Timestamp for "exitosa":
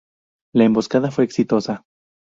1.25-1.83